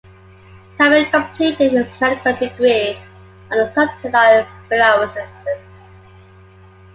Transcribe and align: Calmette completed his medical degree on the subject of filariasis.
Calmette 0.79 1.11
completed 1.11 1.73
his 1.73 2.01
medical 2.01 2.33
degree 2.35 2.97
on 3.51 3.59
the 3.59 3.69
subject 3.69 4.03
of 4.05 4.47
filariasis. 4.67 5.61